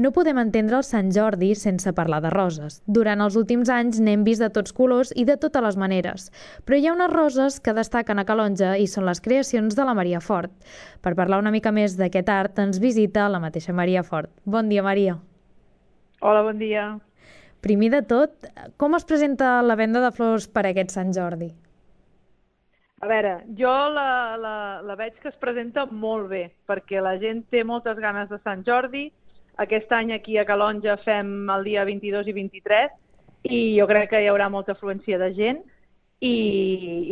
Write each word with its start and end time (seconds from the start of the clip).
No 0.00 0.14
podem 0.16 0.38
entendre 0.40 0.78
el 0.78 0.84
Sant 0.86 1.10
Jordi 1.12 1.50
sense 1.60 1.90
parlar 1.92 2.22
de 2.24 2.30
roses. 2.32 2.78
Durant 2.96 3.20
els 3.20 3.34
últims 3.36 3.68
anys 3.74 3.98
n'hem 4.00 4.22
vist 4.24 4.40
de 4.40 4.48
tots 4.54 4.72
colors 4.72 5.10
i 5.12 5.26
de 5.28 5.34
totes 5.42 5.60
les 5.66 5.76
maneres, 5.82 6.30
però 6.64 6.78
hi 6.78 6.86
ha 6.88 6.94
unes 6.94 7.12
roses 7.12 7.58
que 7.60 7.74
destaquen 7.76 8.22
a 8.22 8.24
Calonja 8.24 8.70
i 8.80 8.86
són 8.88 9.04
les 9.04 9.20
creacions 9.20 9.76
de 9.76 9.84
la 9.84 9.96
Maria 9.98 10.22
Fort. 10.24 10.54
Per 11.04 11.12
parlar 11.18 11.42
una 11.42 11.52
mica 11.52 11.74
més 11.80 11.98
d'aquest 12.00 12.32
art 12.32 12.62
ens 12.64 12.80
visita 12.80 13.28
la 13.28 13.42
mateixa 13.44 13.76
Maria 13.76 14.06
Fort. 14.06 14.32
Bon 14.46 14.72
dia, 14.72 14.86
Maria. 14.86 15.18
Hola, 16.22 16.46
bon 16.48 16.56
dia. 16.56 16.86
Primer 17.60 17.92
de 17.98 18.00
tot, 18.08 18.48
com 18.80 18.96
es 18.96 19.04
presenta 19.04 19.58
la 19.60 19.76
venda 19.76 20.00
de 20.00 20.14
flors 20.16 20.48
per 20.48 20.64
aquest 20.70 20.96
Sant 20.96 21.12
Jordi? 21.12 21.52
A 23.04 23.08
veure, 23.08 23.36
jo 23.56 23.76
la, 23.92 24.10
la, 24.40 24.56
la 24.80 24.96
veig 24.96 25.20
que 25.20 25.28
es 25.28 25.40
presenta 25.40 25.84
molt 25.84 26.30
bé, 26.32 26.46
perquè 26.64 27.04
la 27.04 27.18
gent 27.20 27.44
té 27.52 27.68
moltes 27.68 28.00
ganes 28.00 28.32
de 28.32 28.40
Sant 28.40 28.64
Jordi, 28.64 29.10
aquest 29.64 29.92
any 29.92 30.14
aquí 30.14 30.38
a 30.38 30.46
Calonja 30.48 30.96
fem 31.04 31.50
el 31.52 31.66
dia 31.68 31.84
22 31.84 32.30
i 32.30 32.36
23 32.36 32.96
i 33.50 33.60
jo 33.78 33.86
crec 33.88 34.10
que 34.12 34.22
hi 34.22 34.28
haurà 34.30 34.48
molta 34.52 34.72
afluència 34.76 35.18
de 35.20 35.30
gent. 35.36 35.60
I, 36.20 36.36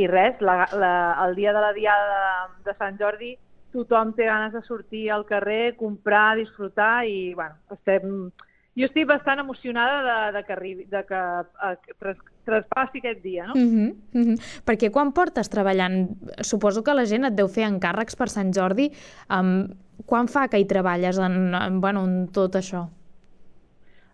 i 0.02 0.06
res, 0.08 0.36
la, 0.44 0.66
la, 0.76 0.94
el 1.24 1.34
dia 1.38 1.54
de 1.56 1.60
la 1.64 1.72
diada 1.72 2.16
de, 2.16 2.64
de 2.66 2.74
Sant 2.76 2.98
Jordi 3.00 3.30
tothom 3.72 4.12
té 4.16 4.26
ganes 4.28 4.52
de 4.52 4.62
sortir 4.66 5.06
al 5.12 5.24
carrer, 5.28 5.76
comprar, 5.76 6.36
disfrutar 6.36 7.06
i 7.08 7.34
bueno, 7.34 7.56
estem, 7.72 8.30
jo 8.78 8.86
estic 8.86 9.08
bastant 9.10 9.42
emocionada 9.42 10.02
de, 10.06 10.18
de 10.36 10.42
que, 10.46 10.52
arribi, 10.54 10.84
de 10.90 11.02
que 11.08 11.22
eh, 11.68 12.14
traspassi 12.46 13.02
aquest 13.02 13.22
dia, 13.24 13.46
no? 13.48 13.54
Uh 13.54 13.66
-huh, 13.72 13.90
uh 14.14 14.26
-huh. 14.26 14.62
Perquè 14.64 14.90
quan 14.90 15.12
portes 15.12 15.50
treballant? 15.50 16.08
Suposo 16.40 16.82
que 16.82 16.94
la 16.94 17.06
gent 17.06 17.24
et 17.24 17.34
deu 17.34 17.48
fer 17.48 17.64
encàrrecs 17.66 18.16
per 18.16 18.28
Sant 18.28 18.52
Jordi. 18.54 18.90
Um, 19.30 19.68
quan 20.06 20.28
fa 20.28 20.48
que 20.48 20.58
hi 20.58 20.66
treballes 20.66 21.18
en, 21.18 21.54
en, 21.54 21.80
bueno, 21.80 22.04
en 22.04 22.28
tot 22.28 22.54
això? 22.54 22.88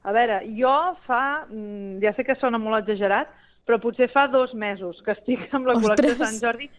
A 0.03 0.13
veure, 0.13 0.43
jo 0.57 0.97
fa, 1.07 1.47
mm, 1.49 2.03
ja 2.03 2.13
sé 2.13 2.25
que 2.25 2.35
sona 2.35 2.59
molt 2.59 2.77
exagerat, 2.79 3.29
però 3.67 3.81
potser 3.81 4.11
fa 4.11 4.27
dos 4.29 4.55
mesos 4.55 5.03
que 5.03 5.13
estic 5.13 5.49
amb 5.53 5.67
la 5.67 5.75
col·lecció 5.75 6.17
de 6.19 6.25
Sant 6.25 6.41
Jordi, 6.41 6.71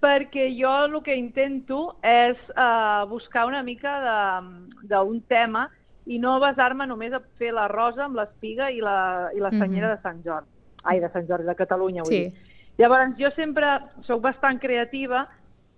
perquè 0.00 0.50
jo 0.54 0.72
el 0.84 1.02
que 1.02 1.16
intento 1.16 1.96
és 2.02 2.36
uh, 2.50 3.08
buscar 3.08 3.46
una 3.46 3.62
mica 3.62 4.42
d'un 4.82 5.20
tema 5.22 5.70
i 6.08 6.18
no 6.18 6.38
basar-me 6.40 6.86
només 6.88 7.12
a 7.12 7.20
fer 7.38 7.52
la 7.52 7.68
rosa 7.68 8.06
amb 8.06 8.16
l'espiga 8.16 8.70
i 8.72 8.80
la, 8.80 9.30
i 9.36 9.40
la 9.40 9.50
senyera 9.50 9.88
mm 9.88 9.92
-hmm. 9.92 9.96
de 9.96 10.02
Sant 10.02 10.24
Jordi 10.24 10.58
ai, 10.88 11.00
de 11.00 11.10
Sant 11.12 11.26
Jordi 11.28 11.46
de 11.46 11.56
Catalunya, 11.56 12.04
vull 12.06 12.14
sí. 12.14 12.22
dir. 12.28 12.54
Llavors, 12.78 13.16
jo 13.18 13.30
sempre 13.34 13.74
sóc 14.06 14.22
bastant 14.22 14.60
creativa 14.62 15.24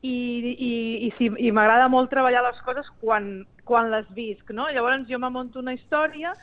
i, 0.03 0.13
i, 0.53 0.73
i, 1.07 1.11
si, 1.17 1.31
i 1.47 1.53
m'agrada 1.53 1.89
molt 1.93 2.11
treballar 2.13 2.45
les 2.47 2.61
coses 2.67 2.89
quan, 3.01 3.31
quan 3.69 3.91
les 3.93 4.09
visc, 4.17 4.53
no? 4.57 4.69
Llavors 4.75 5.09
jo 5.09 5.21
me 5.21 5.31
monto 5.33 5.63
una 5.63 5.75
història, 5.77 6.35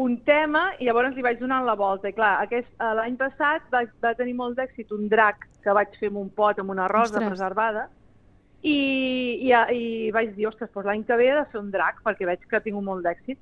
un 0.00 0.18
tema, 0.26 0.66
i 0.80 0.88
llavors 0.88 1.16
li 1.16 1.24
vaig 1.24 1.40
donant 1.40 1.64
la 1.64 1.76
volta. 1.78 2.10
I 2.10 2.16
clar, 2.16 2.36
eh, 2.50 2.62
l'any 3.00 3.16
passat 3.20 3.66
va, 3.72 3.84
va 4.02 4.14
tenir 4.18 4.36
molt 4.36 4.58
d'èxit 4.60 4.92
un 4.92 5.08
drac 5.08 5.48
que 5.64 5.76
vaig 5.76 5.94
fer 6.00 6.12
amb 6.12 6.20
un 6.20 6.32
pot 6.36 6.58
amb 6.60 6.74
una 6.74 6.88
rosa 6.90 7.16
Ostres. 7.16 7.30
preservada, 7.32 7.88
i, 8.64 8.76
i, 9.44 9.50
i 9.52 10.10
vaig 10.14 10.32
dir, 10.34 10.48
ostres, 10.48 10.70
doncs 10.72 10.88
l'any 10.88 11.02
que 11.04 11.18
ve 11.20 11.28
he 11.28 11.34
de 11.36 11.44
fer 11.52 11.60
un 11.60 11.70
drac, 11.72 12.00
perquè 12.04 12.28
veig 12.28 12.46
que 12.48 12.56
ha 12.56 12.64
tingut 12.64 12.84
molt 12.86 13.04
d'èxit. 13.04 13.38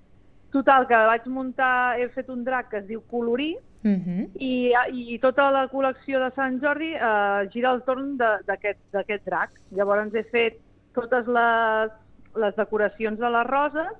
Total, 0.53 0.84
que 0.91 0.98
vaig 1.09 1.28
muntar, 1.31 1.98
he 1.98 2.09
fet 2.12 2.28
un 2.28 2.42
drac 2.45 2.69
que 2.73 2.83
es 2.83 2.89
diu 2.89 3.01
Colorir, 3.11 3.55
uh 3.84 3.91
-huh. 3.91 4.28
i, 4.34 4.75
i 5.15 5.19
tota 5.19 5.50
la 5.50 5.69
col·lecció 5.70 6.19
de 6.25 6.31
Sant 6.34 6.61
Jordi 6.61 6.93
eh, 6.95 7.48
gira 7.53 7.70
al 7.70 7.83
torn 7.84 8.17
d'aquest 8.19 9.25
drac. 9.25 9.50
Llavors 9.70 10.15
he 10.15 10.25
fet 10.25 10.59
totes 10.93 11.27
les, 11.27 11.91
les 12.37 12.56
decoracions 12.56 13.19
de 13.19 13.31
les 13.31 13.47
roses, 13.47 13.93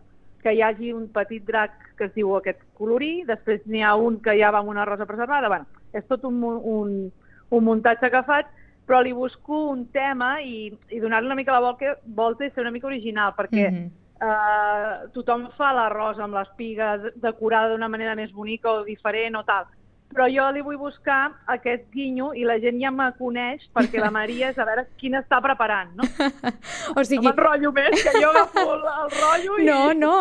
que 0.43 0.53
hi 0.53 0.63
hagi 0.63 0.93
un 0.93 1.09
petit 1.09 1.45
drac 1.47 1.71
que 1.97 2.05
es 2.05 2.15
diu 2.15 2.35
aquest 2.37 2.59
Colorir, 2.75 3.25
després 3.27 3.61
n'hi 3.67 3.83
ha 3.83 3.95
un 3.95 4.21
que 4.21 4.37
ja 4.39 4.51
va 4.51 4.59
amb 4.59 4.69
una 4.69 4.85
rosa 4.85 5.07
preservada. 5.07 5.49
Bueno, 5.49 5.67
és 5.93 6.05
tot 6.09 6.25
un, 6.25 6.43
un, 6.43 7.13
un 7.51 7.65
muntatge 7.65 8.11
que 8.11 8.23
faig, 8.23 8.47
però 8.87 9.01
li 9.01 9.13
busco 9.15 9.69
un 9.71 9.89
tema 9.91 10.41
i, 10.41 10.71
i 10.91 11.01
donar-li 11.01 11.31
una 11.31 11.39
mica 11.39 11.55
la 11.55 11.65
volta, 11.65 11.97
volta 12.05 12.45
i 12.45 12.51
ser 12.51 12.65
una 12.67 12.75
mica 12.75 12.89
original, 12.91 13.35
perquè 13.37 13.67
uh 13.67 13.75
-huh 13.75 13.91
eh, 14.23 14.97
tothom 15.15 15.49
fa 15.59 15.73
l'arròs 15.77 16.21
amb 16.23 16.39
l'espiga 16.39 16.97
decorada 17.21 17.73
d'una 17.73 17.91
manera 17.91 18.17
més 18.19 18.33
bonica 18.33 18.71
o 18.71 18.83
diferent 18.87 19.39
o 19.41 19.47
tal. 19.47 19.71
Però 20.13 20.27
jo 20.29 20.45
li 20.53 20.61
vull 20.61 20.77
buscar 20.77 21.31
aquest 21.55 21.87
guinyo 21.95 22.35
i 22.37 22.43
la 22.45 22.59
gent 22.61 22.77
ja 22.83 22.91
me 22.93 23.07
coneix 23.17 23.63
perquè 23.73 23.97
la 23.97 24.11
Maria 24.13 24.51
és 24.53 24.59
a 24.61 24.67
veure 24.69 24.85
quin 25.01 25.17
està 25.17 25.39
preparant, 25.41 25.95
no? 25.97 26.05
o 26.99 27.05
sigui... 27.09 27.25
No 27.25 27.31
m'enrotllo 27.31 27.73
més, 27.73 27.97
que 27.97 28.13
jo 28.21 28.29
agafo 28.29 28.67
el, 28.75 28.85
el 28.93 29.15
rotllo 29.15 29.57
i... 29.57 29.65
No, 29.71 29.79
no. 29.97 30.19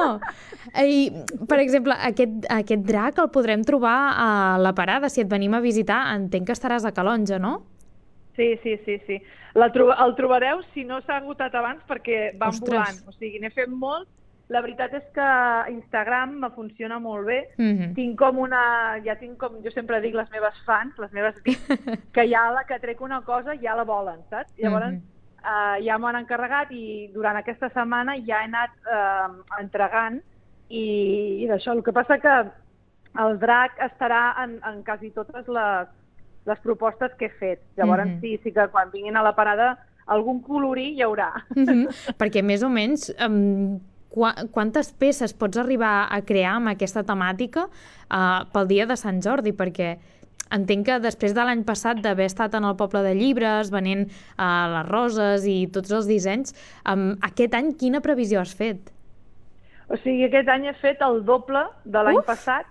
I, 0.79 1.11
per 1.49 1.59
exemple, 1.59 1.97
aquest, 2.07 2.47
aquest 2.55 2.87
drac 2.87 3.19
el 3.19 3.27
podrem 3.35 3.67
trobar 3.67 3.97
a 4.15 4.31
la 4.63 4.71
parada. 4.77 5.11
Si 5.11 5.25
et 5.25 5.27
venim 5.27 5.59
a 5.59 5.59
visitar, 5.59 6.05
entenc 6.15 6.47
que 6.47 6.55
estaràs 6.55 6.87
a 6.87 6.95
Calonja, 6.95 7.41
no? 7.43 7.57
Sí, 8.35 8.59
sí, 8.63 8.77
sí, 8.85 8.97
sí. 9.07 9.21
La 9.53 9.71
tro 9.71 9.91
el 9.91 10.15
trobareu 10.15 10.61
si 10.73 10.85
no 10.87 11.01
s'ha 11.01 11.19
agotat 11.19 11.55
abans 11.55 11.83
perquè 11.87 12.31
van 12.39 12.55
Ostres. 12.55 12.69
volant. 12.69 12.99
O 13.07 13.15
sigui, 13.17 13.39
n'he 13.39 13.51
fet 13.51 13.69
molt. 13.69 14.07
La 14.51 14.59
veritat 14.59 14.93
és 14.97 15.03
que 15.15 15.27
Instagram 15.71 16.33
me 16.43 16.49
funciona 16.55 16.99
molt 16.99 17.25
bé. 17.25 17.39
Mm 17.57 17.77
-hmm. 17.77 17.93
Tinc 17.95 18.17
com 18.19 18.39
una... 18.39 18.99
Ja 19.05 19.15
tinc 19.15 19.37
com... 19.37 19.61
Jo 19.63 19.71
sempre 19.71 20.01
dic 20.01 20.13
les 20.13 20.29
meves 20.31 20.57
fans, 20.65 20.97
les 20.97 21.11
meves 21.11 21.35
que 22.15 22.27
ja 22.27 22.51
la 22.51 22.63
que 22.63 22.79
trec 22.79 23.01
una 23.01 23.21
cosa 23.21 23.55
ja 23.55 23.75
la 23.75 23.83
volen, 23.83 24.19
saps? 24.29 24.51
Llavors, 24.57 24.91
mm 24.91 24.97
-hmm. 24.97 25.79
uh, 25.79 25.85
ja 25.85 25.97
m'ho 25.97 26.07
han 26.07 26.15
encarregat 26.15 26.71
i 26.71 27.09
durant 27.13 27.37
aquesta 27.37 27.69
setmana 27.69 28.15
ja 28.15 28.41
he 28.41 28.45
anat 28.45 28.71
uh, 28.85 29.59
entregant 29.59 30.21
i, 30.69 31.43
i 31.43 31.47
d'això. 31.47 31.71
El 31.71 31.83
que 31.83 31.93
passa 31.93 32.19
que 32.19 32.51
el 33.19 33.39
drac 33.39 33.71
estarà 33.79 34.43
en, 34.43 34.59
en 34.63 34.83
quasi 34.83 35.11
totes 35.11 35.47
les, 35.47 35.87
les 36.45 36.59
propostes 36.59 37.13
que 37.19 37.25
he 37.25 37.29
fet. 37.29 37.61
Llavors, 37.77 38.05
mm 38.05 38.13
-hmm. 38.15 38.21
sí, 38.21 38.39
sí 38.43 38.51
que 38.51 38.67
quan 38.69 38.91
vinguin 38.91 39.17
a 39.17 39.23
la 39.23 39.35
parada 39.35 39.77
algun 40.05 40.41
colorí 40.41 40.95
hi 40.95 41.01
haurà. 41.01 41.31
Mm 41.55 41.65
-hmm. 41.65 42.15
Perquè 42.19 42.43
més 42.43 42.63
o 42.63 42.69
menys 42.69 43.13
um, 43.25 43.79
qu 44.09 44.25
quantes 44.51 44.91
peces 44.91 45.33
pots 45.33 45.57
arribar 45.57 46.07
a 46.09 46.21
crear 46.21 46.55
amb 46.55 46.67
aquesta 46.67 47.03
temàtica 47.03 47.67
uh, 47.67 48.45
pel 48.53 48.67
dia 48.67 48.85
de 48.85 48.95
Sant 48.95 49.21
Jordi? 49.21 49.53
Perquè 49.53 49.97
entenc 50.51 50.85
que 50.85 50.99
després 50.99 51.33
de 51.33 51.43
l'any 51.43 51.63
passat 51.63 52.01
d'haver 52.01 52.25
estat 52.25 52.53
en 52.53 52.63
el 52.63 52.75
poble 52.75 53.01
de 53.03 53.13
llibres, 53.15 53.71
venent 53.71 54.07
uh, 54.37 54.67
les 54.75 54.89
roses 54.89 55.45
i 55.45 55.67
tots 55.67 55.91
els 55.91 56.07
dissenys, 56.07 56.53
um, 56.85 57.15
aquest 57.21 57.53
any 57.53 57.73
quina 57.73 58.01
previsió 58.01 58.39
has 58.39 58.53
fet? 58.53 58.91
O 59.87 59.97
sigui, 59.97 60.25
aquest 60.25 60.47
any 60.49 60.67
he 60.67 60.73
fet 60.73 61.01
el 61.01 61.25
doble 61.25 61.65
de 61.83 62.03
l'any 62.03 62.21
passat 62.27 62.65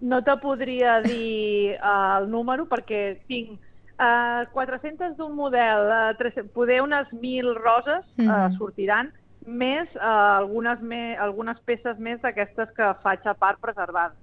no 0.00 0.22
te 0.24 0.36
podria 0.40 1.00
dir 1.04 1.76
uh, 1.76 2.18
el 2.20 2.30
número 2.30 2.66
perquè 2.68 3.20
tinc 3.28 3.52
uh, 3.52 3.60
eh, 4.00 4.46
400 4.52 5.16
d'un 5.18 5.34
model, 5.36 5.90
uh, 5.92 6.18
300, 6.18 6.50
poder 6.54 6.80
unes 6.82 7.08
1.000 7.12 7.54
roses 7.58 8.04
uh, 8.04 8.22
mm 8.22 8.28
-hmm. 8.28 8.58
sortiran, 8.58 9.12
més 9.46 9.88
uh, 9.96 10.40
algunes, 10.40 10.80
me, 10.80 11.16
algunes 11.16 11.58
peces 11.64 11.98
més 11.98 12.20
d'aquestes 12.20 12.70
que 12.76 12.94
faig 13.02 13.20
a 13.26 13.34
part 13.34 13.60
preservades. 13.60 14.16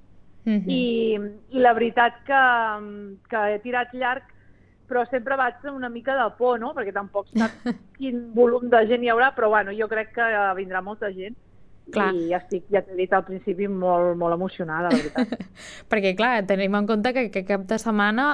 Mm 0.46 0.58
-hmm. 0.58 0.72
I, 0.72 1.20
I 1.50 1.60
la 1.60 1.74
veritat 1.74 2.14
que, 2.26 2.44
que 3.30 3.54
he 3.54 3.60
tirat 3.60 3.94
llarg 3.94 4.24
però 4.88 5.04
sempre 5.10 5.36
vaig 5.36 5.56
una 5.66 5.90
mica 5.90 6.16
de 6.16 6.30
por, 6.38 6.60
no? 6.60 6.74
Perquè 6.74 6.94
tampoc 6.94 7.28
sap 7.36 7.52
quin 7.98 8.34
volum 8.34 8.70
de 8.70 8.88
gent 8.88 9.04
hi 9.04 9.10
haurà, 9.10 9.34
però 9.36 9.50
bueno, 9.50 9.72
jo 9.72 9.88
crec 9.88 10.14
que 10.14 10.54
vindrà 10.56 10.82
molta 10.82 11.12
gent 11.12 11.36
Clar. 11.94 12.10
I 12.16 12.32
ja 12.34 12.42
estic, 12.42 12.66
ja 12.74 12.82
t'he 12.84 12.98
dit 12.98 13.14
al 13.16 13.24
principi, 13.24 13.68
molt, 13.72 14.18
molt 14.20 14.36
emocionada, 14.36 14.90
la 14.92 14.98
veritat. 14.98 15.48
Perquè, 15.92 16.14
clar, 16.20 16.34
tenim 16.50 16.76
en 16.76 16.88
compte 16.90 17.14
que, 17.16 17.28
que 17.32 17.46
cap 17.48 17.64
de 17.70 17.78
setmana 17.80 18.28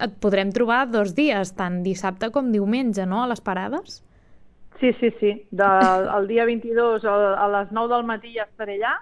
et 0.00 0.16
podrem 0.22 0.52
trobar 0.56 0.86
dos 0.88 1.12
dies, 1.16 1.52
tant 1.58 1.82
dissabte 1.84 2.30
com 2.32 2.52
diumenge, 2.54 3.04
no?, 3.04 3.22
a 3.24 3.30
les 3.32 3.44
parades? 3.44 4.00
Sí, 4.80 4.92
sí, 5.00 5.12
sí. 5.20 5.34
Del, 5.50 6.08
el 6.16 6.26
dia 6.28 6.44
22 6.48 7.04
a, 7.04 7.18
a 7.44 7.48
les 7.58 7.70
9 7.72 7.94
del 7.94 8.08
matí 8.08 8.34
ja 8.34 8.44
estaré 8.48 8.76
allà 8.80 8.96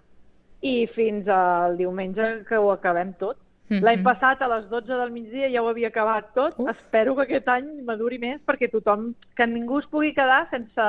i 0.65 0.75
fins 0.95 1.29
al 1.29 1.77
diumenge 1.77 2.45
que 2.49 2.59
ho 2.59 2.71
acabem 2.73 3.13
tot. 3.21 3.37
Mm 3.69 3.77
-hmm. 3.77 3.83
L'any 3.83 4.03
passat, 4.03 4.43
a 4.43 4.49
les 4.49 4.69
12 4.69 4.87
del 4.87 5.11
migdia, 5.11 5.51
ja 5.51 5.63
ho 5.63 5.69
havia 5.69 5.89
acabat 5.89 6.35
tot. 6.35 6.55
Uf. 6.59 6.71
Espero 6.71 7.17
que 7.17 7.23
aquest 7.23 7.49
any 7.49 7.83
maduri 7.83 8.19
més 8.19 8.41
perquè 8.47 8.71
tothom, 8.71 9.15
que 9.37 9.47
ningú 9.47 9.79
es 9.79 9.87
pugui 9.87 10.15
quedar 10.15 10.49
sense 10.51 10.83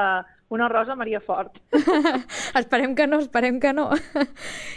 una 0.49 0.67
rosa 0.69 0.95
Maria 0.95 1.19
Fort. 1.19 1.57
esperem 2.61 2.95
que 2.95 3.07
no, 3.07 3.19
esperem 3.23 3.59
que 3.59 3.73
no. 3.73 3.89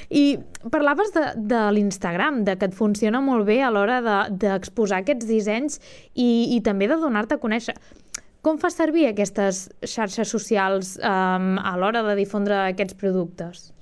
I 0.08 0.38
parlaves 0.72 1.12
de, 1.14 1.24
de 1.36 1.62
l'Instagram, 1.76 2.42
de 2.44 2.56
que 2.58 2.70
et 2.70 2.76
funciona 2.76 3.20
molt 3.24 3.46
bé 3.48 3.60
a 3.62 3.70
l'hora 3.74 4.00
d'exposar 4.30 5.02
de, 5.02 5.06
aquests 5.06 5.28
dissenys 5.28 5.80
i, 6.14 6.56
i 6.56 6.60
també 6.64 6.88
de 6.88 6.98
donar-te 7.00 7.36
a 7.36 7.42
conèixer. 7.42 7.76
Com 8.42 8.60
fas 8.62 8.78
servir 8.78 9.08
aquestes 9.08 9.66
xarxes 9.82 10.30
socials 10.30 10.94
um, 11.02 11.56
a 11.58 11.74
l'hora 11.76 12.04
de 12.06 12.14
difondre 12.16 12.56
aquests 12.68 12.96
productes? 12.96 13.72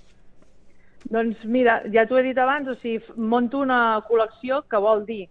Doncs 1.12 1.44
mira, 1.44 1.82
ja 1.94 2.06
t'ho 2.08 2.18
he 2.18 2.24
dit 2.26 2.38
abans, 2.40 2.66
o 2.66 2.74
sigui, 2.80 2.98
monto 3.14 3.60
una 3.62 4.00
col·lecció 4.08 4.64
que 4.66 4.80
vol 4.82 5.04
dir 5.06 5.26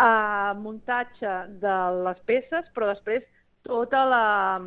uh, 0.00 0.56
muntatge 0.58 1.34
de 1.62 1.76
les 2.08 2.24
peces, 2.26 2.66
però 2.74 2.88
després 2.90 3.22
totes 3.66 4.08
la, 4.08 4.58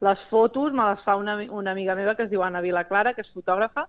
les 0.00 0.22
fotos 0.30 0.72
me 0.72 0.86
les 0.90 1.02
fa 1.06 1.16
una, 1.16 1.36
una 1.50 1.72
amiga 1.72 1.94
meva 1.94 2.14
que 2.16 2.26
es 2.26 2.30
diu 2.30 2.42
Anna 2.42 2.62
Vilaclara, 2.64 3.14
que 3.14 3.22
és 3.24 3.34
fotògrafa, 3.34 3.86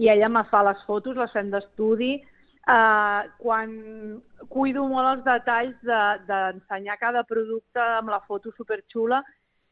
i 0.00 0.08
ella 0.08 0.28
me 0.28 0.44
fa 0.50 0.62
les 0.66 0.80
fotos, 0.86 1.16
les 1.16 1.32
fem 1.32 1.50
d'estudi, 1.52 2.14
eh, 2.20 3.20
quan 3.42 3.74
cuido 4.48 4.86
molt 4.88 5.10
els 5.16 5.26
detalls 5.26 5.76
d'ensenyar 6.28 6.96
de, 6.96 7.02
cada 7.04 7.24
producte 7.28 7.82
amb 7.98 8.12
la 8.12 8.22
foto 8.26 8.52
superxula 8.56 9.22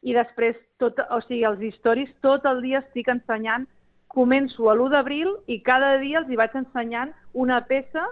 i 0.01 0.15
després, 0.15 0.55
tot, 0.79 0.99
o 1.11 1.19
sigui, 1.25 1.43
els 1.47 1.61
històries, 1.61 2.11
tot 2.23 2.45
el 2.47 2.61
dia 2.63 2.83
estic 2.85 3.09
ensenyant, 3.11 3.67
començo 4.09 4.69
a 4.69 4.73
l'1 4.73 4.93
d'abril 4.93 5.35
i 5.47 5.59
cada 5.61 5.97
dia 6.01 6.21
els 6.21 6.29
hi 6.29 6.37
vaig 6.39 6.55
ensenyant 6.57 7.11
una 7.33 7.59
peça 7.69 8.07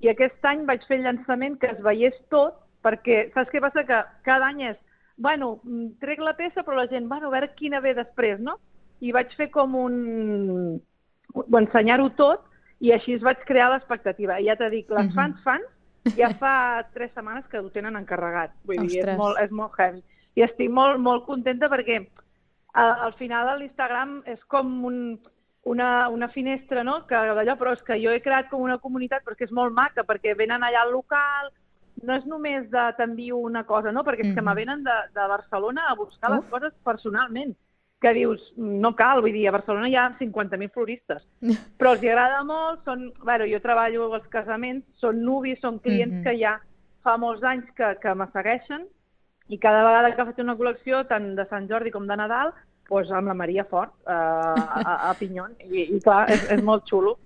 i 0.00 0.08
aquest 0.08 0.44
any 0.48 0.64
vaig 0.68 0.84
fer 0.88 1.00
el 1.00 1.06
llançament 1.08 1.58
que 1.60 1.70
es 1.74 1.80
veiés 1.84 2.16
tot, 2.32 2.56
perquè 2.84 3.28
saps 3.34 3.52
què 3.52 3.60
passa? 3.64 3.84
Que 3.88 4.00
cada 4.24 4.48
any 4.52 4.62
és, 4.70 4.78
bueno, 5.16 5.58
trec 6.02 6.22
la 6.22 6.34
peça 6.38 6.64
però 6.64 6.78
la 6.78 6.88
gent, 6.90 7.08
bueno, 7.08 7.28
a 7.28 7.34
veure 7.34 7.52
quina 7.58 7.80
ve 7.80 7.94
després, 7.94 8.40
no? 8.40 8.58
I 9.00 9.12
vaig 9.12 9.34
fer 9.38 9.50
com 9.54 9.74
un... 9.78 10.80
ensenyar-ho 11.34 12.10
tot 12.18 12.44
i 12.84 12.92
així 12.94 13.14
es 13.16 13.22
vaig 13.22 13.40
crear 13.48 13.70
l'expectativa. 13.72 14.38
I 14.40 14.50
ja 14.50 14.56
t'he 14.58 14.70
dit, 14.72 14.90
les 14.90 15.12
fans, 15.14 15.38
fans, 15.44 15.66
ja 16.18 16.30
fa 16.40 16.56
tres 16.94 17.12
setmanes 17.14 17.46
que 17.50 17.60
ho 17.60 17.70
tenen 17.74 17.96
encarregat. 17.96 18.52
Vull 18.68 18.82
Ostres. 18.82 18.92
dir, 18.92 19.06
és 19.08 19.18
molt, 19.18 19.40
és 19.40 19.54
molt 19.54 19.78
heavy. 19.78 20.02
I 20.34 20.44
estic 20.48 20.70
molt, 20.74 20.98
molt 21.00 21.24
contenta 21.28 21.70
perquè 21.70 22.00
al, 22.74 22.92
al 23.08 23.14
final 23.20 23.52
l'Instagram 23.60 24.18
és 24.30 24.40
com 24.50 24.72
un, 24.88 24.98
una, 25.64 26.08
una 26.08 26.28
finestra, 26.28 26.84
no?, 26.84 27.00
que 27.08 27.18
d'allò, 27.38 27.56
però 27.60 27.74
és 27.76 27.82
que 27.86 27.98
jo 28.02 28.12
he 28.12 28.22
creat 28.24 28.50
com 28.50 28.64
una 28.64 28.80
comunitat 28.82 29.24
perquè 29.24 29.48
és 29.48 29.54
molt 29.54 29.72
maca, 29.74 30.04
perquè 30.04 30.34
venen 30.36 30.66
allà 30.66 30.82
al 30.84 30.92
local, 30.92 31.52
no 32.06 32.16
és 32.20 32.26
només 32.30 32.66
de 32.70 32.84
t'envio 32.98 33.38
una 33.38 33.64
cosa, 33.68 33.92
no?, 33.92 34.04
perquè 34.06 34.26
és 34.28 34.34
que 34.36 34.44
me 34.44 34.54
venen 34.54 34.84
de, 34.86 34.96
de 35.14 35.28
Barcelona 35.30 35.88
a 35.90 35.94
buscar 35.98 36.30
uh. 36.30 36.36
les 36.36 36.50
coses 36.52 36.74
personalment 36.84 37.54
que 38.04 38.12
dius, 38.12 38.40
no 38.56 38.90
cal, 38.98 39.22
vull 39.24 39.32
dir, 39.32 39.46
a 39.48 39.54
Barcelona 39.54 39.88
hi 39.88 39.96
ha 39.96 40.10
50.000 40.18 40.72
floristes, 40.74 41.22
però 41.80 41.94
els 41.94 42.02
hi 42.04 42.10
agrada 42.12 42.42
molt, 42.44 42.82
són, 42.84 43.08
bueno, 43.24 43.48
jo 43.48 43.62
treballo 43.64 44.10
als 44.12 44.28
casaments, 44.32 44.84
són 45.00 45.22
nuvis, 45.24 45.60
són 45.62 45.80
clients 45.80 46.12
mm 46.12 46.20
-hmm. 46.20 46.28
que 46.28 46.38
ja 46.42 46.58
fa 47.04 47.16
molts 47.20 47.42
anys 47.44 47.64
que, 47.76 47.96
que 48.02 48.14
me 48.14 48.26
segueixen 48.32 48.86
i 49.48 49.58
cada 49.58 49.84
vegada 49.84 50.14
que 50.16 50.24
faig 50.24 50.38
una 50.40 50.56
col·lecció, 50.56 51.04
tant 51.08 51.34
de 51.36 51.44
Sant 51.50 51.68
Jordi 51.68 51.90
com 51.90 52.06
de 52.08 52.16
Nadal, 52.16 52.52
doncs 52.88 53.10
amb 53.10 53.28
la 53.28 53.34
Maria 53.34 53.64
Fort 53.64 53.92
eh, 54.06 54.12
a, 54.12 55.10
a 55.10 55.14
Pinyon, 55.18 55.56
i, 55.64 55.84
i 55.96 56.00
clar, 56.00 56.24
és, 56.32 56.44
és 56.50 56.62
molt 56.64 56.88
xulo. 56.88 57.18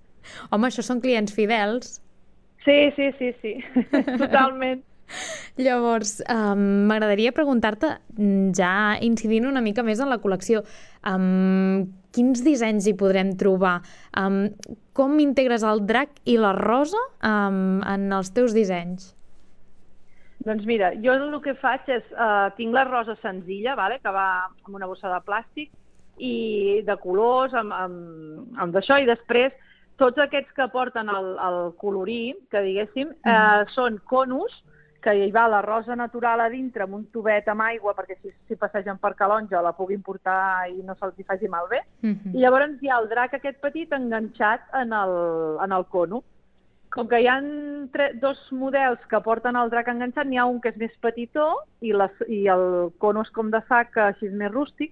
Home, 0.51 0.67
això 0.67 0.83
són 0.83 0.99
clients 1.03 1.33
fidels. 1.35 1.99
Sí, 2.69 2.91
sí, 2.95 3.11
sí, 3.17 3.33
sí, 3.41 3.53
totalment. 4.21 4.83
Llavors, 5.57 6.19
um, 6.29 6.59
m'agradaria 6.85 7.31
preguntar-te, 7.33 7.95
mm, 8.13 8.51
ja 8.53 8.73
incidint 9.01 9.47
una 9.49 9.63
mica 9.65 9.81
més 9.81 9.97
en 9.97 10.11
la 10.11 10.19
col·lecció, 10.21 10.61
um, 11.09 11.87
quins 12.13 12.43
dissenys 12.45 12.85
hi 12.85 12.93
podrem 12.99 13.31
trobar? 13.41 13.79
Um, 14.13 14.51
com 14.93 15.17
integres 15.23 15.65
el 15.65 15.81
drac 15.89 16.13
i 16.29 16.37
la 16.37 16.53
rosa 16.53 17.01
um, 17.25 17.79
en 17.81 18.05
els 18.13 18.29
teus 18.37 18.53
dissenys? 18.53 19.15
Doncs 20.45 20.69
mira, 20.69 20.93
jo 21.01 21.17
el 21.17 21.33
que 21.41 21.57
faig 21.57 21.89
és, 21.89 22.05
uh, 22.13 22.53
tinc 22.55 22.77
la 22.77 22.85
rosa 22.85 23.17
senzilla, 23.23 23.73
vale? 23.75 23.97
que 24.03 24.13
va 24.13 24.45
amb 24.45 24.77
una 24.77 24.87
bossa 24.87 25.09
de 25.09 25.19
plàstic, 25.25 25.73
i 26.19 26.83
de 26.85 26.95
colors, 27.01 27.55
amb, 27.55 27.73
amb, 27.73 28.61
amb 28.61 28.75
d'això, 28.75 28.99
i 29.01 29.09
després 29.09 29.55
tots 29.99 30.17
aquests 30.23 30.55
que 30.55 30.67
porten 30.73 31.11
el, 31.11 31.29
el 31.43 31.59
colorí, 31.77 32.33
que 32.51 32.63
diguéssim, 32.65 33.11
mm. 33.11 33.29
eh, 33.29 33.69
són 33.75 33.99
conus, 34.09 34.55
que 35.03 35.13
hi 35.15 35.29
va 35.31 35.47
la 35.47 35.61
rosa 35.61 35.95
natural 35.95 36.41
a 36.43 36.49
dintre 36.51 36.83
amb 36.83 36.97
un 36.97 37.05
tubet 37.13 37.47
amb 37.47 37.63
aigua 37.63 37.93
perquè 37.95 38.17
si, 38.19 38.33
si 38.47 38.57
passegen 38.59 38.99
per 38.99 39.13
calonja 39.19 39.61
la 39.63 39.71
puguin 39.77 40.01
portar 40.03 40.67
i 40.71 40.81
no 40.83 40.95
se'ls 40.99 41.27
faci 41.27 41.47
malbé. 41.47 41.81
Mm 42.01 42.15
-hmm. 42.15 42.35
I 42.35 42.39
llavors 42.43 42.81
hi 42.81 42.89
ha 42.89 42.99
el 42.99 43.09
drac 43.09 43.33
aquest 43.33 43.61
petit 43.61 43.91
enganxat 43.93 44.61
en 44.73 44.93
el, 44.93 45.13
en 45.63 45.71
el 45.71 45.85
cono. 45.85 46.23
Com 46.89 47.07
que 47.07 47.21
hi 47.21 47.27
ha 47.27 47.39
dos 48.13 48.51
models 48.51 48.99
que 49.09 49.21
porten 49.21 49.55
el 49.55 49.69
drac 49.69 49.87
enganxat, 49.87 50.25
n'hi 50.27 50.37
ha 50.37 50.45
un 50.45 50.59
que 50.59 50.69
és 50.69 50.77
més 50.77 50.97
petitó 50.99 51.63
i, 51.81 51.93
les, 51.93 52.11
i 52.27 52.47
el 52.47 52.91
cono 52.97 53.21
és 53.21 53.29
com 53.29 53.51
de 53.51 53.61
sac, 53.67 53.97
així 53.97 54.25
és 54.25 54.33
més 54.33 54.51
rústic, 54.51 54.91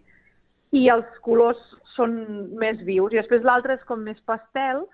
i 0.71 0.89
els 0.89 1.05
colors 1.21 1.57
són 1.95 2.11
més 2.59 2.77
vius. 2.83 3.11
I 3.13 3.17
després 3.17 3.43
l'altre 3.43 3.73
és 3.73 3.83
com 3.83 3.99
més 3.99 4.19
pastel, 4.21 4.85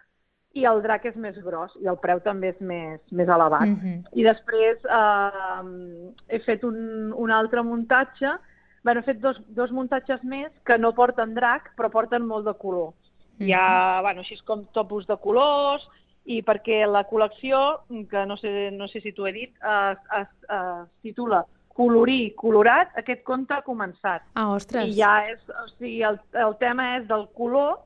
i 0.53 0.65
el 0.69 0.81
drac 0.83 1.05
és 1.09 1.15
més 1.17 1.37
gros 1.41 1.73
i 1.81 1.87
el 1.89 1.97
preu 2.01 2.19
també 2.21 2.51
és 2.53 2.59
més, 2.61 3.01
més 3.11 3.27
elevat. 3.27 3.67
Mm 3.67 3.79
-hmm. 3.81 4.03
I 4.13 4.23
després 4.23 4.77
eh, 4.85 6.35
he 6.35 6.39
fet 6.39 6.63
un, 6.63 7.11
un 7.13 7.31
altre 7.31 7.63
muntatge, 7.63 8.35
bueno, 8.83 8.99
he 8.99 9.03
fet 9.03 9.19
dos, 9.19 9.41
dos 9.47 9.71
muntatges 9.71 10.23
més 10.23 10.51
que 10.65 10.77
no 10.77 10.93
porten 10.93 11.33
drac 11.33 11.71
però 11.77 11.89
porten 11.89 12.25
molt 12.25 12.45
de 12.45 12.53
color. 12.53 12.89
Mm 12.89 12.93
-hmm. 13.39 13.47
Hi 13.47 13.53
ha, 13.53 14.01
bueno, 14.01 14.19
així 14.19 14.37
com 14.45 14.65
topos 14.71 15.07
de 15.07 15.17
colors 15.17 15.89
i 16.25 16.41
perquè 16.41 16.87
la 16.87 17.07
col·lecció, 17.07 17.81
que 18.09 18.25
no 18.25 18.37
sé, 18.37 18.71
no 18.71 18.87
sé 18.87 19.01
si 19.01 19.11
t'ho 19.11 19.27
he 19.27 19.31
dit, 19.31 19.51
es, 19.61 19.97
es, 20.19 20.27
es 20.49 20.89
titula 21.01 21.45
Colorir 21.73 22.35
colorat, 22.35 22.91
aquest 22.95 23.23
conte 23.23 23.53
ha 23.53 23.63
començat. 23.65 24.21
Ah, 24.35 24.53
ostres! 24.53 24.89
I 24.89 24.93
ja 24.93 25.25
és, 25.25 25.39
o 25.49 25.67
sigui, 25.67 26.03
el, 26.03 26.19
el 26.33 26.55
tema 26.59 26.97
és 26.97 27.07
del 27.07 27.27
color 27.33 27.79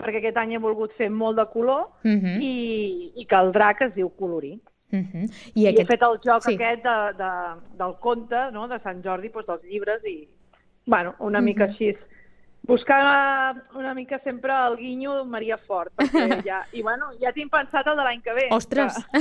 perquè 0.00 0.20
aquest 0.20 0.38
any 0.40 0.54
he 0.54 0.62
volgut 0.62 0.94
fer 0.98 1.10
molt 1.10 1.38
de 1.38 1.46
color 1.52 1.82
uh 1.86 2.08
mhm. 2.08 2.24
-huh. 2.24 2.38
i, 2.42 3.12
i 3.14 3.26
que 3.26 3.36
el 3.36 3.52
drac 3.52 3.82
es 3.82 3.94
diu 3.94 4.08
colorir. 4.08 4.58
Uh 4.92 4.96
mhm. 4.96 5.06
-huh. 5.12 5.52
I, 5.54 5.62
I 5.62 5.68
aquest... 5.68 5.80
he 5.80 5.92
fet 5.92 6.02
el 6.02 6.18
joc 6.24 6.42
sí. 6.42 6.54
aquest 6.54 6.82
de, 6.82 6.98
de, 7.22 7.32
del 7.78 7.94
conte 8.00 8.50
no? 8.52 8.68
de 8.68 8.78
Sant 8.80 9.02
Jordi, 9.04 9.28
doncs, 9.28 9.46
dels 9.46 9.62
llibres 9.64 10.04
i, 10.04 10.28
bueno, 10.86 11.14
una 11.18 11.38
uh 11.38 11.42
mhm. 11.42 11.48
-huh. 11.48 11.54
mica 11.54 11.64
així. 11.64 11.96
Buscar 12.66 13.62
una 13.74 13.92
mica 13.92 14.18
sempre 14.20 14.52
el 14.66 14.76
guinyo 14.76 15.24
Maria 15.26 15.58
Fort, 15.58 15.92
perquè 15.96 16.42
ja, 16.50 16.66
i 16.72 16.82
bueno, 16.82 17.10
ja 17.20 17.30
tinc 17.32 17.50
pensat 17.50 17.86
el 17.86 17.96
de 17.96 18.02
l'any 18.02 18.22
que 18.22 18.32
ve. 18.32 18.48
Ostres, 18.50 18.94
que... 19.12 19.18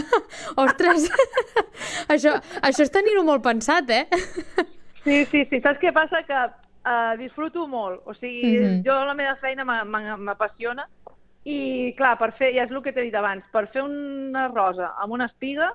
ostres, 0.56 1.10
això, 2.14 2.42
això 2.62 2.82
és 2.84 2.92
tenir-ho 2.92 3.24
molt 3.24 3.44
pensat, 3.44 3.90
eh? 3.90 4.08
Sí, 5.04 5.26
sí, 5.26 5.46
sí. 5.50 5.60
Saps 5.60 5.80
què 5.82 5.92
passa? 5.92 6.24
Que 6.24 6.63
uh, 6.86 7.18
disfruto 7.18 7.68
molt. 7.68 8.02
O 8.06 8.14
sigui, 8.14 8.60
mm 8.60 8.64
-hmm. 8.64 8.84
jo 8.86 9.06
la 9.06 9.14
meva 9.14 9.36
feina 9.36 9.64
m'apassiona 9.66 10.88
i, 11.44 11.94
clar, 11.98 12.18
per 12.18 12.32
fer, 12.38 12.54
ja 12.56 12.64
és 12.64 12.72
el 12.72 12.82
que 12.84 12.94
t'he 12.94 13.04
dit 13.04 13.16
abans, 13.16 13.44
per 13.52 13.68
fer 13.74 13.84
una 13.84 14.48
rosa 14.48 14.94
amb 15.04 15.14
una 15.14 15.26
espiga, 15.26 15.74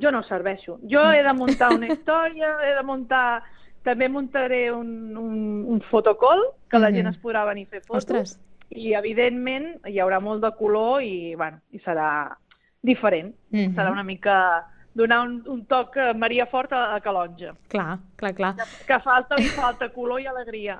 jo 0.00 0.10
no 0.10 0.22
serveixo. 0.22 0.78
Jo 0.90 1.02
he 1.12 1.22
de 1.22 1.34
muntar 1.36 1.74
una 1.74 1.86
història, 1.92 2.58
he 2.62 2.74
de 2.74 2.82
muntar... 2.82 3.42
També 3.84 4.08
muntaré 4.08 4.70
un, 4.72 5.14
un, 5.20 5.64
un 5.68 5.80
fotocol, 5.90 6.40
que 6.70 6.78
la 6.78 6.88
mm 6.88 6.92
-hmm. 6.92 6.96
gent 6.96 7.08
es 7.08 7.20
podrà 7.20 7.44
venir 7.44 7.66
a 7.66 7.70
fer 7.70 7.80
fotos. 7.82 7.96
Ostres. 7.96 8.40
I, 8.70 8.94
evidentment, 8.94 9.66
hi 9.86 9.98
haurà 10.00 10.20
molt 10.20 10.40
de 10.40 10.50
color 10.56 11.02
i, 11.02 11.34
bueno, 11.34 11.58
i 11.70 11.78
serà 11.78 12.34
diferent. 12.80 13.34
Mm 13.50 13.58
-hmm. 13.58 13.74
Serà 13.74 13.92
una 13.92 14.02
mica 14.02 14.64
donar 14.94 15.20
un, 15.26 15.42
un 15.50 15.64
toc 15.66 15.96
a 15.98 16.12
Maria 16.14 16.46
Fort 16.46 16.72
a, 16.72 16.94
a 16.94 17.00
Calonja. 17.02 17.54
Clar, 17.68 17.98
clar, 18.16 18.32
clar. 18.38 18.52
Que, 18.58 18.68
que 18.88 18.98
falta, 19.02 19.38
li 19.40 19.50
falta 19.52 19.90
color 19.94 20.22
i 20.22 20.28
alegria. 20.30 20.78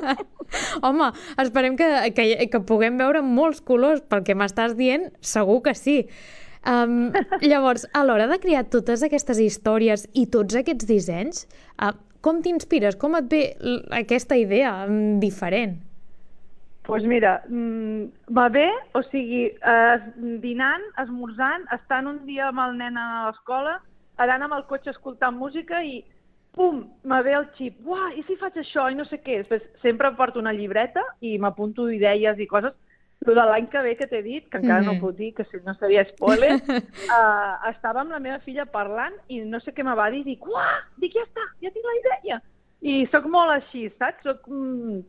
Home, 0.86 1.10
esperem 1.40 1.76
que, 1.80 1.88
que, 2.16 2.28
que 2.52 2.62
puguem 2.68 3.00
veure 3.00 3.24
molts 3.24 3.62
colors, 3.64 4.04
pel 4.04 4.24
que 4.26 4.36
m'estàs 4.36 4.76
dient, 4.78 5.08
segur 5.24 5.62
que 5.64 5.74
sí. 5.78 6.02
Um, 6.68 7.10
llavors, 7.50 7.88
a 7.96 8.04
l'hora 8.06 8.28
de 8.30 8.38
crear 8.42 8.66
totes 8.70 9.02
aquestes 9.02 9.40
històries 9.42 10.06
i 10.12 10.28
tots 10.30 10.60
aquests 10.60 10.88
dissenys, 10.88 11.46
uh, 11.80 11.94
com 12.22 12.38
t'inspires? 12.44 13.00
Com 13.00 13.16
et 13.18 13.32
ve 13.32 13.46
aquesta 13.96 14.38
idea 14.38 14.76
um, 14.86 15.18
diferent? 15.22 15.80
Doncs 16.82 16.88
pues 16.88 17.04
mira, 17.04 17.44
mm, 17.48 18.34
va 18.36 18.48
bé, 18.48 18.68
o 18.92 19.02
sigui, 19.04 19.44
eh, 19.46 19.98
dinant, 20.42 20.82
esmorzant, 20.98 21.62
estant 21.70 22.08
un 22.10 22.24
dia 22.26 22.48
amb 22.48 22.58
el 22.58 22.74
nen 22.76 22.96
a 22.98 23.26
l'escola, 23.28 23.76
anant 24.16 24.42
amb 24.42 24.54
el 24.54 24.64
cotxe 24.66 24.90
escoltant 24.90 25.36
música 25.38 25.82
i 25.82 26.02
pum, 26.52 26.82
me 27.04 27.22
ve 27.22 27.36
el 27.38 27.46
xip, 27.56 27.78
uah, 27.86 28.10
i 28.18 28.24
si 28.26 28.36
faig 28.36 28.58
això 28.58 28.88
i 28.90 28.98
no 28.98 29.04
sé 29.04 29.20
què. 29.22 29.38
Després 29.44 29.62
sempre 29.80 30.10
em 30.10 30.16
porto 30.16 30.42
una 30.42 30.52
llibreta 30.52 31.04
i 31.20 31.38
m'apunto 31.38 31.88
idees 31.88 32.38
i 32.38 32.46
coses. 32.50 32.74
Lo 33.22 33.36
de 33.38 33.44
l'any 33.46 33.68
que 33.70 33.80
ve 33.86 33.94
que 33.96 34.08
t'he 34.10 34.22
dit, 34.22 34.48
que 34.50 34.58
encara 34.58 34.82
mm 34.82 34.88
-hmm. 34.88 34.98
no 34.98 35.00
puc 35.00 35.16
dir, 35.16 35.32
que 35.34 35.44
si 35.44 35.56
no 35.64 35.74
seria 35.74 36.04
spoiler, 36.04 36.54
uh, 36.58 37.68
estava 37.74 38.00
amb 38.00 38.10
la 38.10 38.18
meva 38.18 38.40
filla 38.40 38.66
parlant 38.66 39.14
i 39.28 39.40
no 39.40 39.60
sé 39.60 39.72
què 39.72 39.84
me 39.84 39.94
va 39.94 40.10
dir, 40.10 40.20
i 40.20 40.24
dic, 40.24 40.46
uah, 40.46 40.82
dic, 40.96 41.12
ja 41.14 41.22
està, 41.22 41.44
ja 41.62 41.70
tinc 41.70 41.84
la 41.84 42.00
idea. 42.00 42.42
I 42.80 43.06
sóc 43.12 43.26
molt 43.26 43.50
així, 43.50 43.88
saps? 43.98 44.22
Soc, 44.24 44.48
mm, 44.48 45.00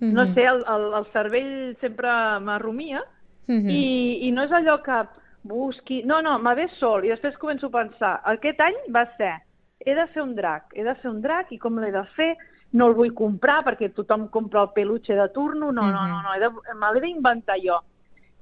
-hmm. 0.00 0.12
No 0.12 0.34
sé, 0.34 0.44
el, 0.44 0.64
el, 0.66 0.92
el 0.94 1.06
cervell 1.12 1.76
sempre 1.80 2.08
m'arrumia 2.40 3.02
mm 3.46 3.58
-hmm. 3.58 3.70
i, 3.70 4.28
i 4.28 4.32
no 4.32 4.42
és 4.42 4.50
allò 4.50 4.80
que 4.82 5.06
busqui... 5.42 6.02
No, 6.04 6.20
no, 6.22 6.38
me 6.38 6.54
ve 6.54 6.68
sol 6.78 7.04
i 7.04 7.08
després 7.08 7.38
començo 7.38 7.66
a 7.66 7.76
pensar, 7.82 8.20
aquest 8.24 8.60
any 8.60 8.76
va 8.92 9.06
ser, 9.16 9.34
he 9.80 9.94
de 9.94 10.06
fer 10.14 10.22
un 10.22 10.34
drac, 10.34 10.72
he 10.74 10.84
de 10.84 10.94
fer 10.94 11.10
un 11.10 11.20
drac 11.20 11.52
i 11.52 11.58
com 11.58 11.78
l'he 11.78 11.92
de 11.92 12.04
fer? 12.16 12.36
No 12.72 12.86
el 12.86 12.94
vull 12.94 13.14
comprar 13.14 13.64
perquè 13.64 13.88
tothom 13.94 14.28
compra 14.28 14.62
el 14.62 14.68
peluche 14.74 15.14
de 15.14 15.28
turno, 15.28 15.72
no, 15.72 15.82
mm 15.82 15.88
-hmm. 15.88 15.92
no, 15.92 16.06
no, 16.06 16.18
no, 16.22 16.78
me 16.80 16.92
l'he 16.92 17.00
d'inventar 17.00 17.56
jo. 17.58 17.80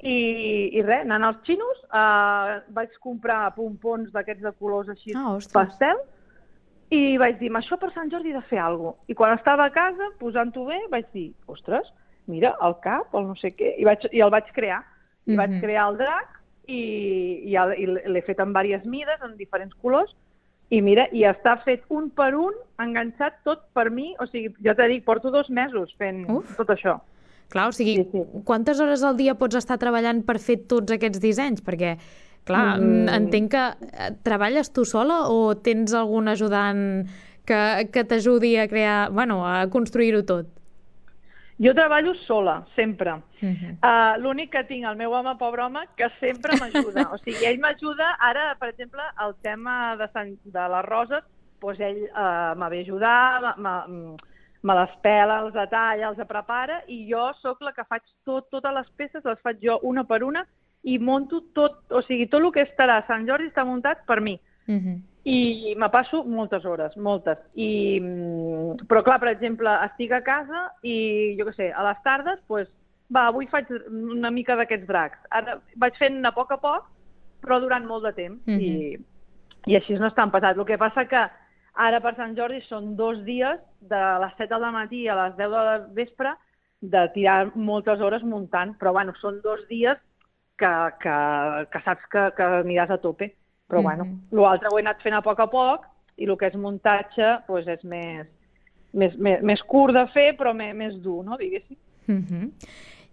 I, 0.00 0.71
i 0.79 0.83
res, 0.83 1.03
anant 1.03 1.25
als 1.25 1.41
xinos, 1.43 1.79
uh, 1.91 2.62
vaig 2.69 2.91
comprar 3.00 3.55
pompons 3.55 4.12
d'aquests 4.12 4.43
de 4.43 4.53
colors 4.53 4.88
així 4.88 5.12
ah, 5.17 5.38
pastel, 5.53 5.97
i 6.90 7.18
vaig 7.21 7.38
dir, 7.38 7.50
això 7.52 7.76
per 7.78 7.92
Sant 7.92 8.11
Jordi 8.11 8.33
de 8.33 8.40
fer 8.49 8.59
alguna 8.59 8.92
cosa. 8.92 9.04
I 9.09 9.14
quan 9.14 9.35
estava 9.37 9.64
a 9.66 9.71
casa, 9.71 10.11
posant-ho 10.18 10.64
bé, 10.64 10.78
vaig 10.90 11.07
dir, 11.12 11.33
ostres, 11.47 11.87
mira, 12.26 12.54
el 12.62 12.75
cap, 12.83 13.14
el 13.14 13.26
no 13.26 13.35
sé 13.37 13.54
què, 13.57 13.75
i, 13.78 13.85
vaig, 13.85 14.07
i 14.12 14.21
el 14.21 14.30
vaig 14.30 14.45
crear. 14.54 14.83
I 15.26 15.30
mm 15.30 15.35
-hmm. 15.35 15.37
vaig 15.37 15.50
Mhm. 15.50 15.61
crear 15.61 15.90
el 15.90 15.97
drac 15.99 16.28
i, 16.66 16.80
i, 17.50 17.54
el- 17.57 17.76
i 17.78 17.87
l'he 17.87 18.23
fet 18.23 18.40
en 18.40 18.52
diverses 18.52 18.87
mides, 18.87 19.21
en 19.23 19.37
diferents 19.37 19.75
colors, 19.83 20.14
i 20.71 20.83
mira, 20.83 21.07
i 21.12 21.23
està 21.25 21.57
fet 21.64 21.83
un 21.88 22.11
per 22.11 22.35
un, 22.35 22.52
enganxat 22.78 23.42
tot 23.45 23.61
per 23.73 23.90
mi, 23.90 24.14
o 24.21 24.26
sigui, 24.26 24.54
jo 24.64 24.75
t'he 24.75 24.88
dit, 24.88 25.04
porto 25.04 25.30
dos 25.30 25.49
mesos 25.50 25.95
fent 25.97 26.28
Uf. 26.30 26.57
tot 26.57 26.68
això. 26.68 27.00
Clar, 27.49 27.68
o 27.68 27.73
sigui, 27.73 27.95
Sí, 27.97 28.09
sí. 28.12 28.23
quantes 28.45 28.78
hores 28.78 29.02
al 29.02 29.16
dia 29.16 29.35
pots 29.35 29.57
estar 29.57 29.78
treballant 29.78 30.23
per 30.26 30.38
fer 30.38 30.59
tots 30.68 30.92
aquests 30.92 31.18
dissenys? 31.21 31.62
Perquè, 31.64 31.97
clar, 32.49 32.78
Mm. 32.81 33.05
mm. 33.05 33.17
entenc 33.21 33.50
que 33.52 33.64
eh, 33.93 34.11
treballes 34.25 34.73
tu 34.73 34.85
sola 34.88 35.26
o 35.28 35.55
tens 35.57 35.95
algun 35.95 36.28
ajudant 36.33 37.07
que, 37.49 37.88
que 37.93 38.05
t'ajudi 38.05 38.57
a 38.59 38.69
crear, 38.69 39.11
bueno, 39.11 39.45
a 39.47 39.67
construir-ho 39.73 40.25
tot? 40.25 40.55
Jo 41.59 41.73
treballo 41.75 42.14
sola, 42.14 42.64
sempre. 42.76 43.14
Mm 43.40 43.55
-hmm. 43.55 43.73
Uh, 43.83 44.23
L'únic 44.23 44.50
que 44.52 44.64
tinc, 44.64 44.85
el 44.85 44.97
meu 44.97 45.12
home, 45.12 45.35
pobre 45.38 45.62
home, 45.62 45.81
que 45.97 46.09
sempre 46.21 46.52
m'ajuda. 46.61 47.09
O 47.14 47.19
sigui, 47.19 47.45
ell 47.47 47.59
m'ajuda, 47.59 48.17
ara, 48.21 48.55
per 48.61 48.69
exemple, 48.69 49.02
el 49.26 49.35
tema 49.43 49.97
de, 49.97 50.09
Sant, 50.12 50.38
de 50.45 50.69
les 50.75 50.85
roses, 50.85 51.25
doncs 51.61 51.81
ell 51.81 52.02
uh, 52.14 52.55
me 52.61 52.69
ve 52.71 52.78
a 52.78 52.83
ajudar, 52.83 53.55
me 54.62 54.75
les 54.75 54.90
pela, 55.02 55.40
els 55.40 55.55
detalla, 55.55 56.09
els 56.09 56.26
prepara, 56.26 56.83
i 56.87 57.07
jo 57.12 57.33
sóc 57.43 57.61
la 57.61 57.73
que 57.73 57.85
faig 57.85 58.02
tot, 58.25 58.49
totes 58.50 58.75
les 58.75 58.90
peces, 58.97 59.25
les 59.25 59.40
faig 59.40 59.57
jo 59.62 59.78
una 59.83 60.05
per 60.05 60.23
una, 60.23 60.47
i 60.83 60.99
monto 60.99 61.43
tot, 61.55 61.81
o 61.91 62.03
sigui, 62.07 62.29
tot 62.31 62.43
el 62.43 62.53
que 62.55 62.65
estarà 62.65 62.99
a 63.01 63.07
Sant 63.09 63.27
Jordi 63.29 63.51
està 63.51 63.65
muntat 63.67 64.05
per 64.07 64.21
mi. 64.21 64.39
Mm 64.67 64.79
-hmm. 64.79 64.99
I 65.25 65.75
me 65.77 65.89
passo 65.91 66.25
moltes 66.25 66.65
hores, 66.65 66.97
moltes. 66.97 67.39
I, 67.55 68.01
mm, 68.01 68.87
però 68.89 69.03
clar, 69.03 69.19
per 69.21 69.29
exemple, 69.29 69.69
estic 69.85 70.13
a 70.13 70.23
casa 70.23 70.73
i, 70.83 71.37
jo 71.39 71.45
què 71.47 71.55
sé, 71.55 71.73
a 71.73 71.83
les 71.83 72.03
tardes, 72.03 72.39
doncs, 72.49 72.71
va, 73.15 73.27
avui 73.27 73.47
faig 73.47 73.67
una 73.91 74.31
mica 74.31 74.57
d'aquests 74.57 74.87
dracs. 74.87 75.19
Ara 75.31 75.61
vaig 75.77 75.97
fent 75.97 76.25
a 76.25 76.33
poc 76.33 76.53
a 76.53 76.57
poc, 76.57 76.85
però 77.43 77.61
durant 77.61 77.85
molt 77.85 78.05
de 78.05 78.13
temps. 78.13 78.41
Mhm. 78.47 78.61
I, 78.61 78.99
I 79.67 79.77
així 79.77 79.99
no 79.99 80.07
és 80.07 80.15
tan 80.15 80.31
pesat. 80.31 80.57
El 80.57 80.65
que 80.65 80.79
passa 80.79 81.05
que 81.05 81.29
ara 81.75 82.01
per 82.01 82.17
Sant 82.17 82.37
Jordi 82.37 82.61
són 82.63 82.97
dos 82.97 83.25
dies, 83.25 83.59
de 83.81 84.03
les 84.21 84.33
7 84.37 84.59
del 84.59 84.73
matí 84.73 85.09
a 85.09 85.15
les 85.15 85.37
10 85.37 85.51
de 85.51 85.95
vespre, 85.95 86.35
de 86.81 87.09
tirar 87.15 87.51
moltes 87.55 88.01
hores 88.01 88.23
muntant, 88.23 88.77
però 88.79 88.93
bueno, 88.93 89.13
són 89.21 89.41
dos 89.43 89.67
dies 89.69 89.99
que, 90.59 90.73
que, 91.03 91.17
que 91.73 91.81
saps 91.85 92.09
que, 92.12 92.25
que 92.37 92.49
aniràs 92.62 92.91
a 92.91 92.99
tope. 93.03 93.33
Però 93.69 93.83
bueno, 93.85 94.05
Mhm. 94.05 94.41
l'altre 94.41 94.69
ho 94.73 94.79
he 94.79 94.83
anat 94.83 95.03
fent 95.03 95.15
a 95.15 95.23
poc 95.23 95.41
a 95.41 95.47
poc 95.47 95.85
i 96.17 96.25
el 96.25 96.37
que 96.38 96.47
és 96.49 96.55
muntatge 96.57 97.45
doncs 97.47 97.69
és 97.69 97.85
més, 97.85 98.27
més, 98.93 99.17
més, 99.17 99.43
més 99.43 99.62
curt 99.62 99.95
de 99.95 100.07
fer 100.15 100.37
però 100.38 100.55
més, 100.57 100.75
més 100.75 100.95
dur, 101.03 101.25
no, 101.25 101.37
diguéssim. 101.37 101.77
Mm 102.09 102.25
-hmm. 102.25 102.50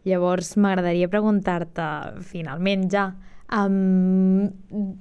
Llavors, 0.05 0.55
m'agradaria 0.57 1.07
preguntar-te, 1.09 2.21
finalment 2.21 2.89
ja, 2.91 3.13
um, 3.51 4.49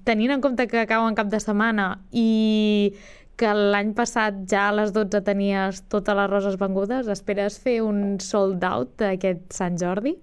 tenint 0.05 0.31
en 0.33 0.41
compte 0.41 0.67
que 0.67 0.81
acaba 0.81 1.09
en 1.09 1.15
cap 1.15 1.29
de 1.29 1.41
setmana 1.41 2.01
i 2.11 2.93
que 3.37 3.53
l'any 3.53 3.95
passat 3.95 4.35
ja 4.51 4.69
a 4.69 4.73
les 4.73 4.93
12 4.93 5.21
tenies 5.23 5.83
totes 5.89 6.15
les 6.15 6.31
roses 6.31 6.57
vengudes, 6.59 7.09
esperes 7.09 7.59
fer 7.63 7.81
un 7.83 8.19
sold 8.21 8.63
out 8.65 8.97
d'aquest 8.99 9.53
Sant 9.53 9.77
Jordi? 9.77 10.17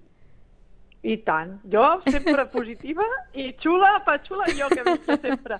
I 1.02 1.16
tant. 1.26 1.56
Jo 1.72 2.00
sempre 2.06 2.44
positiva 2.52 3.02
i 3.34 3.48
xula, 3.58 3.96
pa 4.06 4.18
xula 4.22 4.46
jo 4.54 4.68
que 4.70 4.84
vinc 4.86 5.08
sempre. 5.20 5.58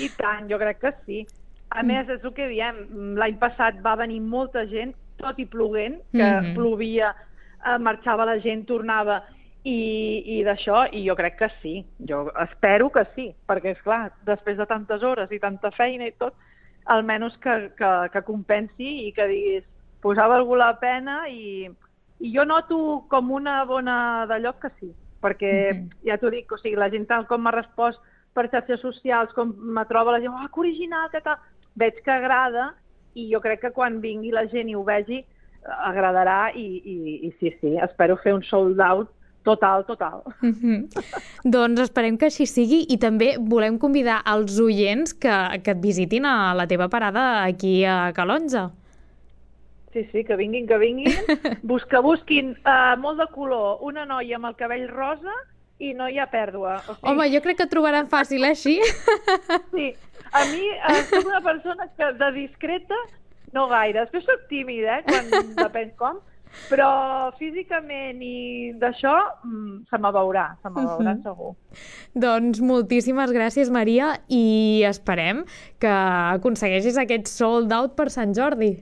I 0.00 0.08
tant, 0.16 0.46
jo 0.48 0.58
crec 0.58 0.78
que 0.80 0.92
sí. 1.04 1.26
A 1.74 1.82
més, 1.82 2.08
és 2.08 2.22
el 2.24 2.32
que 2.32 2.46
diem, 2.48 2.76
l'any 3.18 3.34
passat 3.40 3.80
va 3.84 3.96
venir 3.98 4.20
molta 4.22 4.62
gent, 4.70 4.94
tot 5.18 5.38
i 5.42 5.46
ploguent, 5.50 5.98
que 6.12 6.22
Mhm. 6.22 6.54
plovia, 6.54 7.14
eh, 7.66 7.78
marxava 7.78 8.24
la 8.24 8.38
gent, 8.38 8.64
tornava, 8.66 9.22
i, 9.64 10.38
i 10.38 10.44
d'això, 10.44 10.84
i 10.94 11.02
jo 11.08 11.16
crec 11.16 11.36
que 11.38 11.48
sí. 11.60 11.84
Jo 12.08 12.30
espero 12.44 12.88
que 12.94 13.04
sí, 13.16 13.34
perquè, 13.48 13.72
és 13.74 13.82
clar, 13.82 14.12
després 14.24 14.56
de 14.56 14.66
tantes 14.66 15.02
hores 15.02 15.32
i 15.32 15.40
tanta 15.40 15.72
feina 15.72 16.06
i 16.06 16.12
tot, 16.12 16.34
almenys 16.86 17.36
que, 17.42 17.72
que, 17.76 17.90
que 18.12 18.22
compensi 18.22 19.08
i 19.08 19.12
que 19.12 19.26
diguis, 19.26 19.64
posava 20.00 20.36
algú 20.36 20.54
la 20.54 20.78
pena 20.78 21.24
i, 21.28 21.66
i 22.20 22.32
jo 22.32 22.44
noto 22.44 23.04
com 23.10 23.30
una 23.30 23.64
bona 23.64 24.26
de 24.30 24.38
lloc 24.40 24.60
que 24.62 24.72
sí, 24.80 24.90
perquè 25.22 25.52
ja 26.06 26.16
t'ho 26.20 26.30
dic, 26.32 26.52
o 26.52 26.58
sigui, 26.60 26.76
la 26.78 26.90
gent 26.92 27.06
tal 27.10 27.26
com 27.28 27.42
m'ha 27.44 27.54
respost 27.54 28.00
per 28.36 28.48
xarxes 28.52 28.80
socials, 28.84 29.32
com 29.36 29.52
me 29.56 29.84
troba 29.88 30.16
la 30.16 30.20
gent, 30.24 30.32
oh, 30.32 30.48
que 30.52 30.60
original, 30.60 31.08
que 31.12 31.22
tal, 31.24 31.40
veig 31.76 32.00
que 32.04 32.12
agrada 32.12 32.70
i 33.16 33.30
jo 33.32 33.40
crec 33.40 33.62
que 33.64 33.72
quan 33.76 34.00
vingui 34.00 34.32
la 34.32 34.46
gent 34.52 34.68
i 34.68 34.76
ho 34.76 34.84
vegi 34.84 35.22
agradarà 35.66 36.52
i, 36.54 36.66
i, 36.78 36.96
i 37.26 37.30
sí, 37.40 37.52
sí, 37.60 37.74
espero 37.82 38.16
fer 38.22 38.36
un 38.36 38.44
sold 38.46 38.80
out 38.80 39.10
total, 39.46 39.84
total. 39.86 40.22
Mm 40.42 40.54
-hmm. 40.54 40.78
doncs 41.54 41.80
esperem 41.80 42.18
que 42.18 42.26
així 42.26 42.46
sigui 42.46 42.80
i 42.88 42.98
també 42.98 43.36
volem 43.38 43.78
convidar 43.78 44.22
els 44.34 44.58
oients 44.60 45.14
que, 45.14 45.36
que 45.62 45.70
et 45.70 45.80
visitin 45.80 46.24
a 46.26 46.54
la 46.54 46.66
teva 46.66 46.88
parada 46.88 47.44
aquí 47.44 47.84
a 47.84 48.12
Calonja. 48.12 48.70
Sí, 49.96 50.02
sí, 50.12 50.24
que 50.28 50.36
vinguin, 50.36 50.66
que 50.68 50.76
vinguin. 50.76 51.14
Bus 51.64 51.86
que 51.88 51.96
busquin 52.04 52.50
uh, 52.68 52.98
molt 53.00 53.16
de 53.22 53.26
color, 53.32 53.78
una 53.80 54.02
noia 54.04 54.36
amb 54.36 54.50
el 54.50 54.56
cabell 54.58 54.82
rosa 54.92 55.32
i 55.80 55.94
no 55.96 56.04
hi 56.12 56.18
ha 56.20 56.26
pèrdua. 56.28 56.74
O 56.84 56.94
sigui, 56.98 57.08
Home, 57.14 57.30
jo 57.32 57.40
crec 57.44 57.56
que 57.62 57.66
trobaran 57.72 58.10
fàcil 58.12 58.44
eh, 58.44 58.50
així. 58.52 58.74
Sí, 59.72 59.86
a 60.36 60.42
mi 60.52 60.66
eh, 60.68 60.98
soc 61.08 61.24
una 61.30 61.40
persona 61.44 61.86
que 61.96 62.10
de 62.20 62.28
discreta 62.36 62.98
no 63.56 63.68
gaire. 63.72 64.02
Després 64.04 64.26
soc 64.28 64.44
tímida, 64.50 64.98
eh, 65.00 65.04
quan 65.08 65.32
depèn 65.56 65.94
com, 65.96 66.18
però 66.68 66.88
físicament 67.40 68.20
i 68.24 68.72
d'això 68.80 69.14
mm, 69.44 69.86
se 69.88 70.00
me 70.00 70.12
veurà, 70.12 70.44
se 70.60 70.72
me 70.76 70.84
veurà 70.90 71.14
Mhm. 71.14 71.22
segur. 71.24 71.54
doncs 72.14 72.60
moltíssimes 72.60 73.32
gràcies, 73.32 73.70
Maria, 73.72 74.18
i 74.28 74.82
esperem 74.88 75.44
que 75.80 75.88
aconsegueixis 76.36 76.96
aquest 77.00 77.28
sold 77.32 77.72
out 77.72 77.96
per 77.96 78.10
Sant 78.12 78.36
Jordi. 78.36 78.74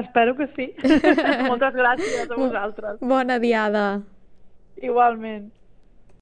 Espero 0.00 0.36
que 0.36 0.46
sí. 0.56 0.66
Moltes 1.50 1.74
gràcies 1.76 2.30
a 2.30 2.38
vosaltres. 2.38 2.98
Bona 3.00 3.38
diada. 3.42 3.86
Igualment. 4.82 5.50